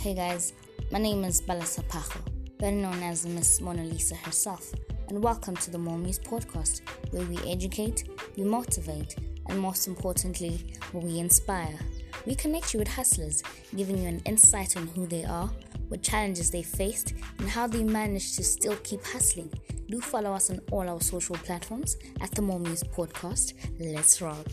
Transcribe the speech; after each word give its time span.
Hey 0.00 0.14
guys, 0.14 0.54
my 0.90 0.98
name 0.98 1.24
is 1.24 1.42
Bella 1.42 1.60
Sapajo, 1.60 2.22
better 2.58 2.74
known 2.74 3.02
as 3.02 3.26
Miss 3.26 3.60
Mona 3.60 3.84
Lisa 3.84 4.14
herself, 4.14 4.72
and 5.10 5.22
welcome 5.22 5.54
to 5.56 5.70
the 5.70 5.76
Mormuse 5.76 6.18
podcast, 6.18 6.80
where 7.10 7.26
we 7.26 7.36
educate, 7.46 8.08
we 8.34 8.44
motivate, 8.44 9.16
and 9.50 9.60
most 9.60 9.86
importantly, 9.86 10.58
we 10.94 11.18
inspire. 11.18 11.78
We 12.24 12.34
connect 12.34 12.72
you 12.72 12.78
with 12.78 12.88
hustlers, 12.88 13.42
giving 13.76 13.98
you 13.98 14.08
an 14.08 14.22
insight 14.24 14.74
on 14.78 14.86
who 14.86 15.06
they 15.06 15.26
are, 15.26 15.50
what 15.88 16.02
challenges 16.02 16.50
they 16.50 16.62
faced, 16.62 17.12
and 17.38 17.50
how 17.50 17.66
they 17.66 17.84
managed 17.84 18.36
to 18.36 18.42
still 18.42 18.76
keep 18.76 19.04
hustling. 19.04 19.52
Do 19.90 20.00
follow 20.00 20.32
us 20.32 20.48
on 20.48 20.62
all 20.70 20.88
our 20.88 21.02
social 21.02 21.36
platforms 21.36 21.98
at 22.22 22.30
the 22.30 22.40
Mormuse 22.40 22.84
podcast. 22.84 23.52
Let's 23.78 24.22
rock. 24.22 24.46